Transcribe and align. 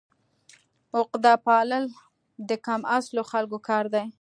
عقده 0.97 1.33
پالل 1.45 1.85
د 2.49 2.51
کم 2.65 2.81
اصلو 2.97 3.21
خلکو 3.31 3.57
کار 3.67 3.85
دی. 3.93 4.05